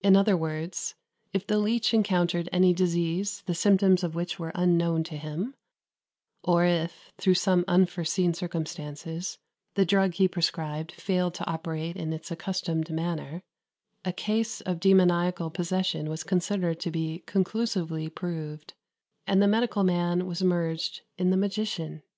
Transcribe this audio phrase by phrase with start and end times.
[0.00, 0.94] In other words,
[1.34, 5.52] if the leech encountered any disease the symptoms of which were unknown to him,
[6.42, 9.36] or if, through some unforeseen circumstances,
[9.74, 13.42] the drug he prescribed failed to operate in its accustomed manner,
[14.06, 18.72] a case of demoniacal possession was considered to be conclusively proved,
[19.26, 21.98] and the medical man was merged in the magician.
[21.98, 22.04] [Footnote 1: Ch.
[22.06, 22.08] 10.] 64.